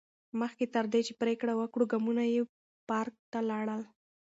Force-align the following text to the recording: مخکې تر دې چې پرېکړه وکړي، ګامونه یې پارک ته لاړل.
مخکې 0.39 0.65
تر 0.75 0.85
دې 0.93 1.01
چې 1.07 1.13
پرېکړه 1.21 1.53
وکړي، 1.55 1.85
ګامونه 1.91 2.23
یې 2.33 2.41
پارک 2.89 3.15
ته 3.31 3.39
لاړل. 3.49 3.81